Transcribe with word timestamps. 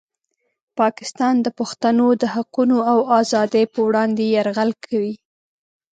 پاکستان 0.79 1.35
د 1.41 1.47
پښتنو 1.59 2.07
د 2.21 2.23
حقونو 2.35 2.77
او 2.91 2.99
ازادۍ 3.19 3.65
په 3.73 3.79
وړاندې 3.87 4.23
یرغل 4.35 4.71
کوي. 4.85 5.13